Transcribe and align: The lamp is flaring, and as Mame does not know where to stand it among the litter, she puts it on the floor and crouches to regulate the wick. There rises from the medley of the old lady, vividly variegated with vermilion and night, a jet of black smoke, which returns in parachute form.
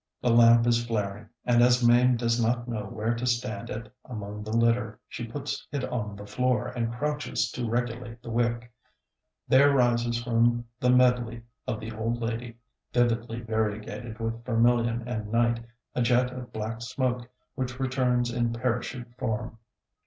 The 0.19 0.31
lamp 0.33 0.65
is 0.65 0.83
flaring, 0.83 1.29
and 1.45 1.61
as 1.61 1.87
Mame 1.87 2.17
does 2.17 2.43
not 2.43 2.67
know 2.67 2.85
where 2.85 3.13
to 3.13 3.27
stand 3.27 3.69
it 3.69 3.93
among 4.03 4.41
the 4.41 4.51
litter, 4.51 4.99
she 5.07 5.27
puts 5.27 5.67
it 5.71 5.83
on 5.83 6.15
the 6.15 6.25
floor 6.25 6.69
and 6.69 6.91
crouches 6.91 7.51
to 7.51 7.69
regulate 7.69 8.23
the 8.23 8.31
wick. 8.31 8.73
There 9.47 9.71
rises 9.71 10.23
from 10.23 10.65
the 10.79 10.89
medley 10.89 11.43
of 11.67 11.79
the 11.79 11.91
old 11.91 12.19
lady, 12.19 12.57
vividly 12.91 13.41
variegated 13.41 14.19
with 14.19 14.43
vermilion 14.43 15.07
and 15.07 15.31
night, 15.31 15.63
a 15.93 16.01
jet 16.01 16.31
of 16.33 16.51
black 16.51 16.81
smoke, 16.81 17.27
which 17.53 17.79
returns 17.79 18.31
in 18.31 18.53
parachute 18.53 19.13
form. 19.19 19.59